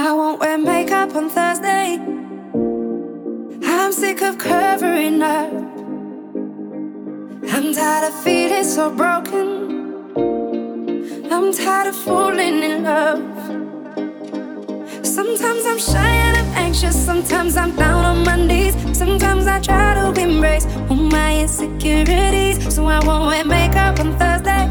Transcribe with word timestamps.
I 0.00 0.12
won't 0.12 0.38
wear 0.38 0.56
makeup 0.56 1.16
on 1.16 1.28
Thursday. 1.28 1.98
I'm 3.64 3.92
sick 3.92 4.22
of 4.22 4.38
covering 4.38 5.20
up. 5.20 5.52
I'm 7.52 7.74
tired 7.74 8.04
of 8.06 8.14
feeling 8.22 8.62
so 8.62 8.92
broken. 8.92 9.48
I'm 11.32 11.52
tired 11.52 11.88
of 11.88 11.96
falling 11.96 12.62
in 12.62 12.84
love. 12.84 13.24
Sometimes 15.04 15.66
I'm 15.66 15.80
shy 15.80 16.12
and 16.26 16.36
I'm 16.36 16.50
anxious. 16.66 16.94
Sometimes 16.94 17.56
I'm 17.56 17.74
down 17.74 18.04
on 18.04 18.24
my 18.24 18.36
knees. 18.36 18.76
Sometimes 18.96 19.48
I 19.48 19.58
try 19.58 19.94
to 19.94 20.20
embrace 20.20 20.66
all 20.88 20.94
my 20.94 21.40
insecurities. 21.40 22.72
So 22.72 22.86
I 22.86 23.04
won't 23.04 23.26
wear 23.26 23.44
makeup 23.44 23.98
on 23.98 24.16
Thursday. 24.16 24.64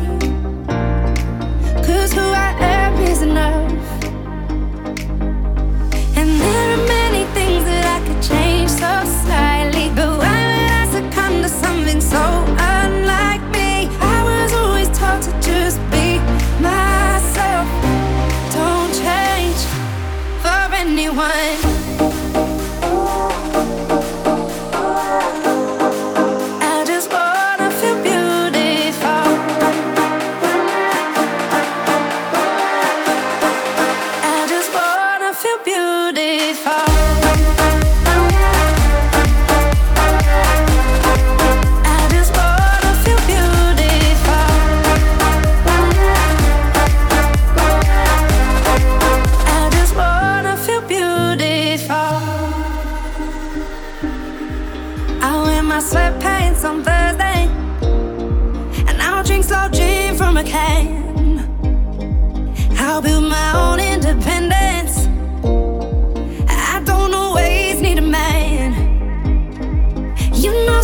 Cause 1.86 2.14
who 2.14 2.22
I 2.22 2.56
am 2.62 2.94
is 3.02 3.24
enough. 3.24 3.67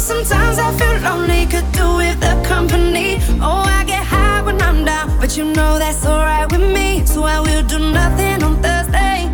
sometimes 0.03 0.59
I 0.59 0.69
feel 0.77 0.99
lonely, 0.99 1.45
could 1.45 1.71
do 1.71 1.95
with 1.95 2.19
the 2.19 2.35
company. 2.45 3.19
Oh, 3.41 3.63
I 3.65 3.85
get 3.85 4.03
high 4.03 4.41
when 4.41 4.61
I'm 4.61 4.83
down, 4.83 5.17
but 5.19 5.37
you 5.37 5.45
know 5.45 5.79
that's 5.79 6.05
alright 6.05 6.51
with 6.51 6.61
me. 6.61 7.05
So 7.05 7.23
I 7.23 7.39
will 7.39 7.63
do 7.63 7.79
nothing 7.79 8.43
on 8.43 8.61
Thursday. 8.61 9.31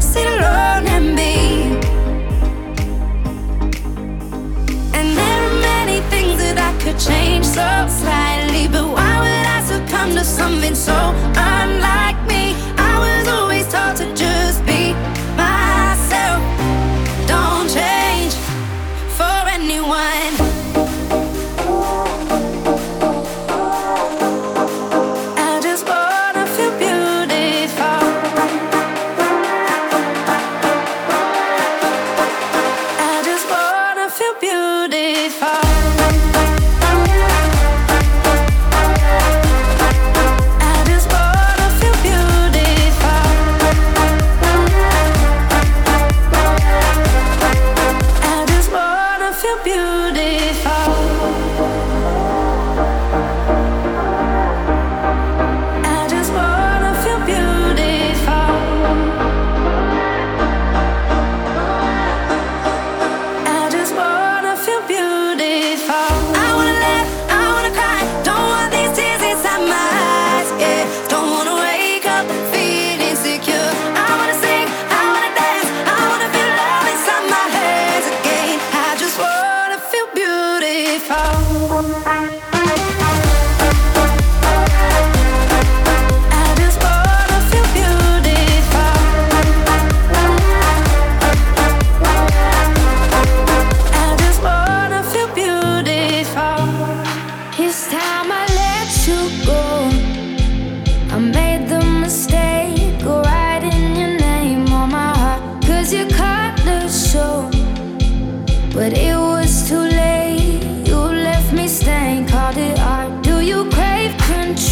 Sit 0.00 0.26
alone. 0.26 0.73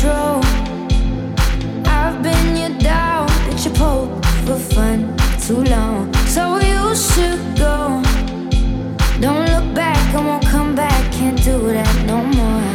control. 0.03 0.41
I've 1.87 2.23
been 2.23 2.57
your 2.57 2.79
doubt 2.81 3.29
that 3.47 3.65
you 3.65 3.71
pulled 3.71 4.25
for 4.47 4.59
fun 4.75 5.17
too 5.47 5.63
long. 5.75 6.13
So 6.27 6.59
you 6.59 6.95
should 6.95 7.43
go. 7.57 8.03
Don't 9.21 9.47
look 9.53 9.75
back, 9.75 10.03
I 10.15 10.21
won't 10.27 10.45
come 10.47 10.75
back. 10.75 11.13
Can't 11.13 11.41
do 11.45 11.59
that 11.73 11.95
no 12.07 12.19
more. 12.39 12.69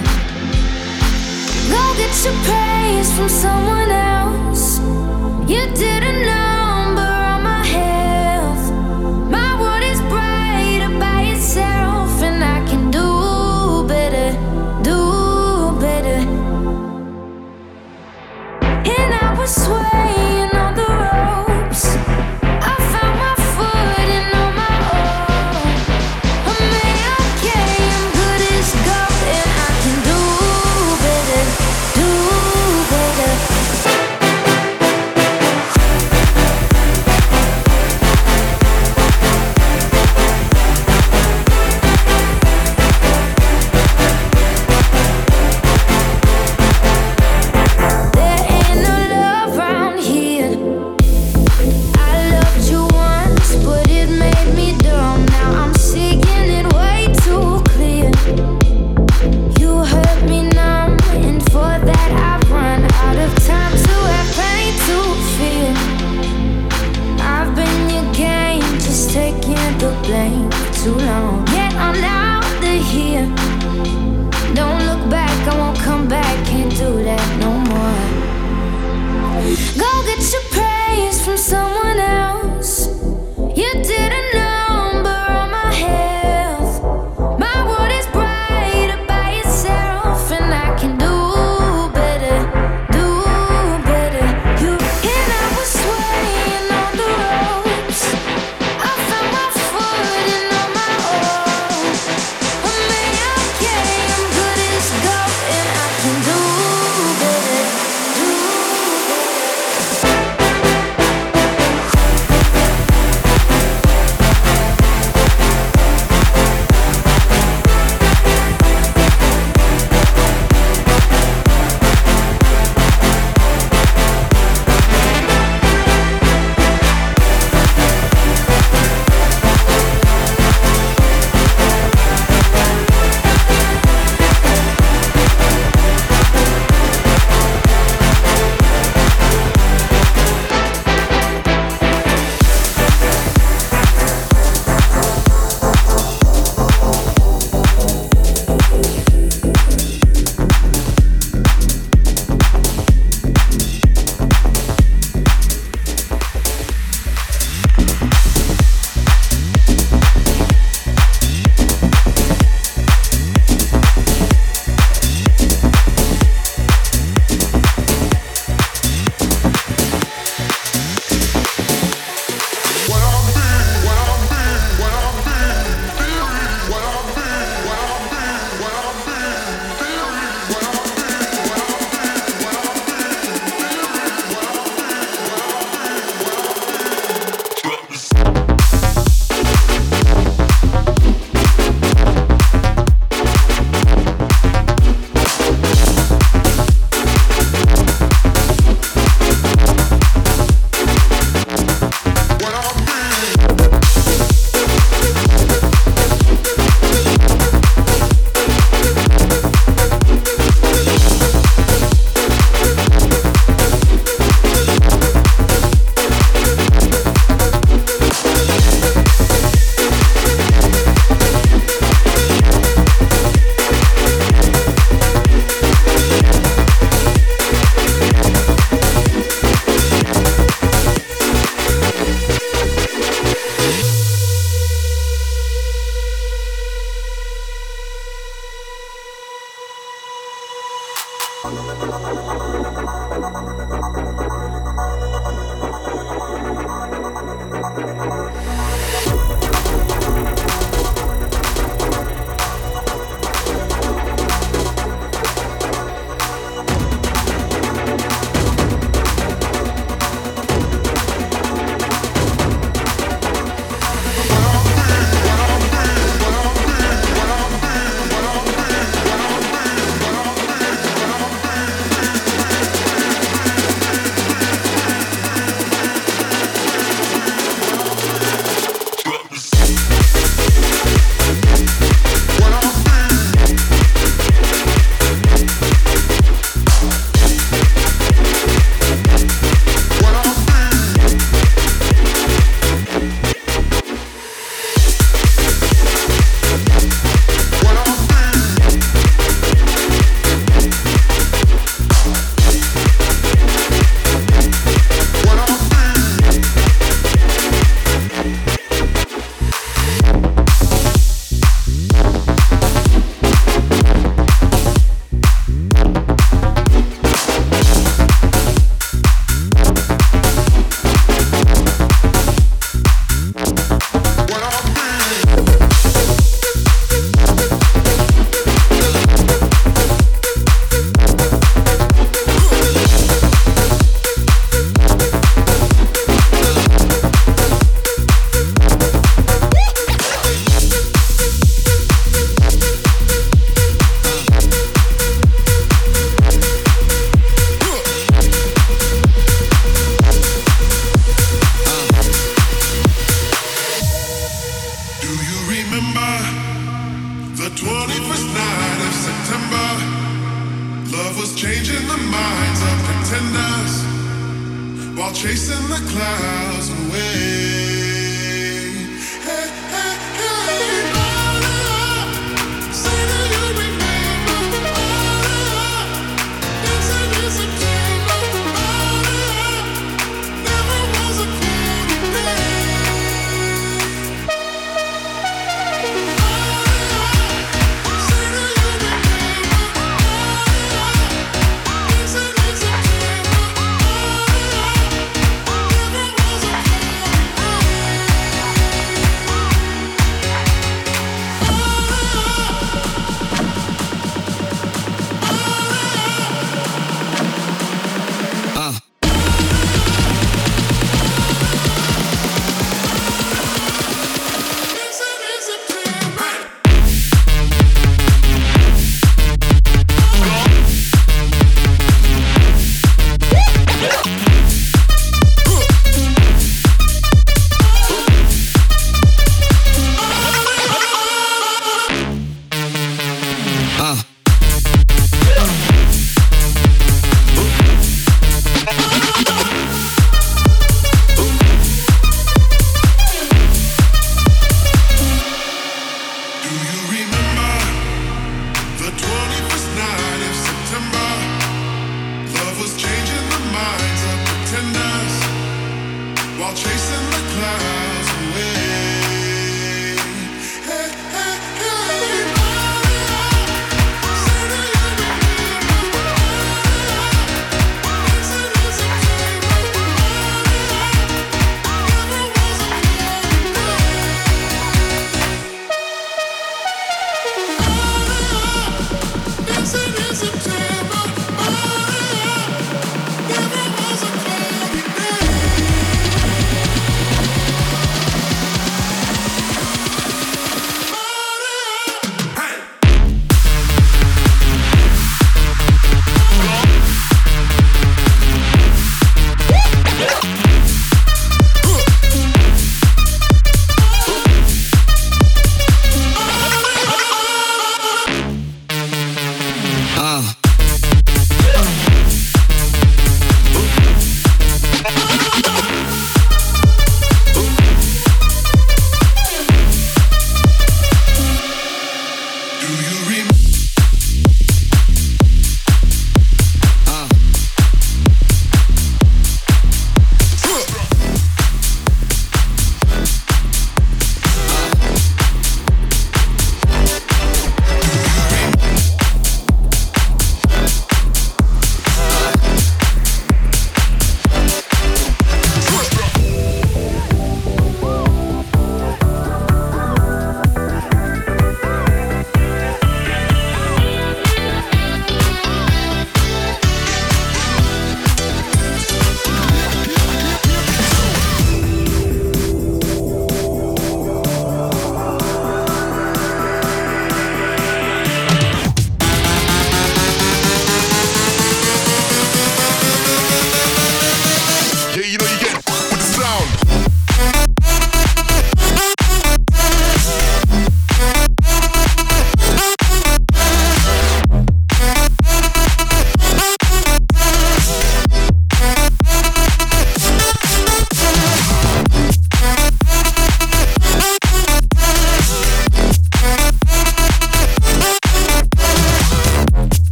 Go 1.74 1.82
get 2.00 2.14
your 2.26 2.38
praise 2.48 3.12
from 3.18 3.30
someone 3.30 3.92
else. 3.92 4.80
You 5.50 5.64
didn't 5.76 6.26
know. 6.26 6.37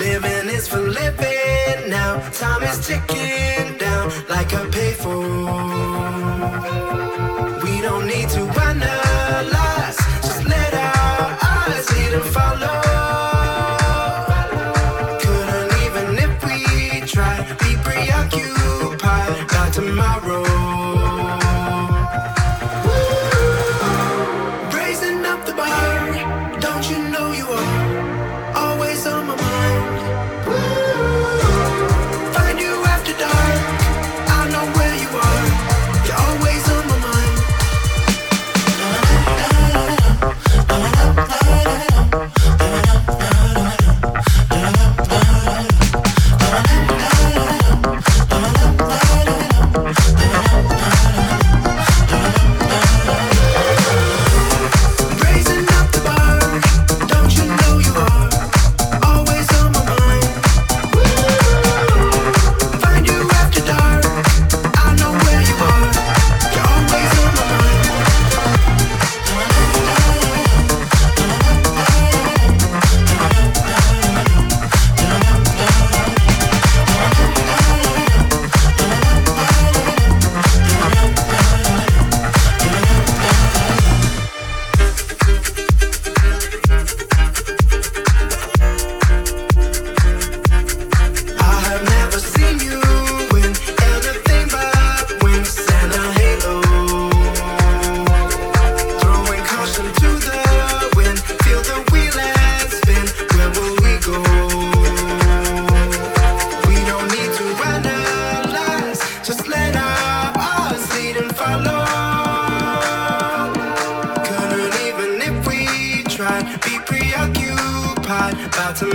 Living 0.00 0.48
is 0.48 0.66
for 0.66 0.80
living 0.80 1.90
now. 1.90 2.18
Time 2.30 2.62
is 2.62 2.86
ticking 2.86 3.76
down 3.76 4.10
like 4.30 4.50
a 4.54 4.64
pay 4.72 4.94
for 4.94 5.19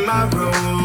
my 0.05 0.29
road. 0.29 0.84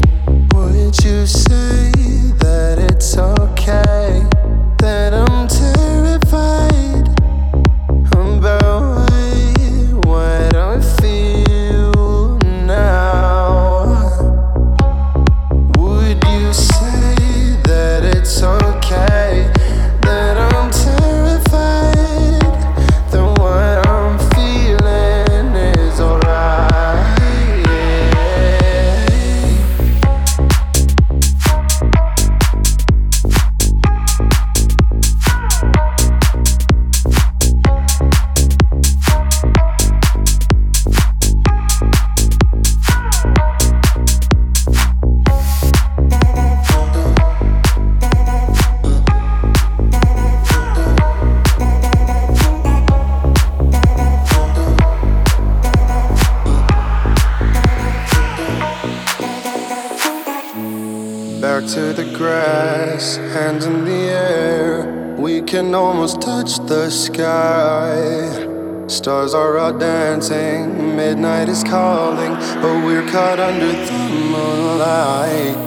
are 69.51 69.57
out 69.57 69.79
dancing, 69.81 70.95
midnight 70.95 71.49
is 71.49 71.61
calling, 71.61 72.33
but 72.61 72.85
we're 72.85 73.05
caught 73.09 73.37
under 73.37 73.67
the 73.67 73.91
moonlight. 74.31 75.57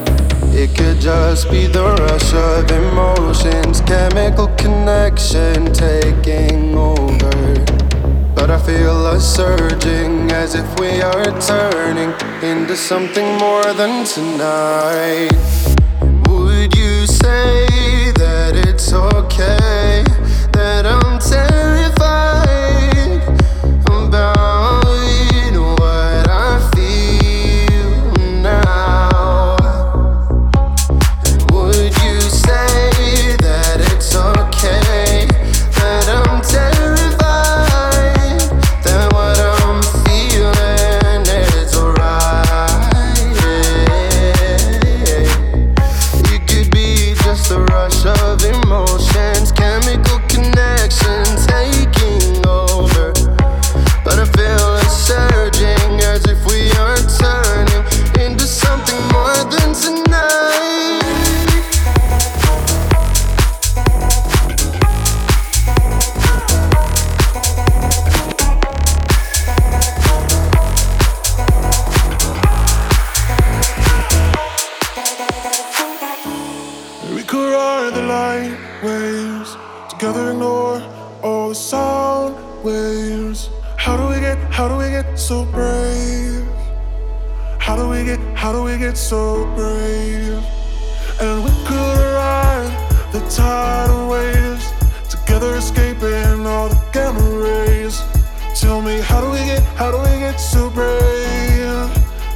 It 0.54 0.74
could 0.74 1.00
just 1.00 1.50
be 1.50 1.66
the 1.66 1.84
rush 2.00 2.32
of 2.32 2.70
emotions, 2.70 3.82
chemical 3.82 4.46
connection 4.56 5.70
taking 5.74 6.78
over. 6.78 7.30
But 8.34 8.50
I 8.50 8.58
feel 8.64 9.06
us 9.06 9.36
surging 9.36 10.30
as 10.32 10.54
if 10.54 10.66
we 10.80 11.02
are 11.02 11.30
turning 11.40 12.10
into 12.42 12.76
something 12.76 13.36
more 13.36 13.70
than 13.74 14.06
tonight. 14.06 15.30
Would 16.28 16.74
you 16.74 17.06
say 17.06 18.12
that 18.12 18.52
it's 18.54 18.94
okay? 18.94 20.04
that 20.54 20.86
I'm 20.86 21.18
terrified 21.18 21.83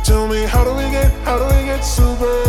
Tell 0.09 0.27
me, 0.27 0.45
how 0.45 0.65
do 0.65 0.73
we 0.73 0.91
get, 0.91 1.13
how 1.27 1.37
do 1.39 1.45
we 1.55 1.67
get 1.67 1.83
super? 1.83 2.48